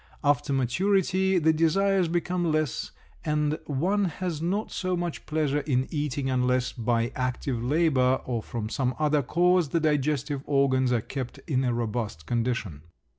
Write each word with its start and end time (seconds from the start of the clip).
After 0.23 0.51
maturity 0.51 1.37
the 1.37 1.53
desires 1.53 2.07
become 2.07 2.51
less 2.51 2.89
and 3.23 3.59
one 3.67 4.05
has 4.05 4.41
not 4.41 4.71
so 4.71 4.97
much 4.97 5.27
pleasure 5.27 5.59
in 5.59 5.85
eating 5.91 6.27
unless 6.27 6.71
by 6.73 7.11
active 7.15 7.63
labor 7.63 8.19
or 8.25 8.41
from 8.41 8.67
some 8.67 8.95
other 8.97 9.21
cause 9.21 9.69
the 9.69 9.79
digestive 9.79 10.41
organs 10.47 10.91
are 10.91 11.01
kept 11.01 11.37
in 11.45 11.63
a 11.63 11.71
robust 11.71 12.25
condition. 12.25 12.81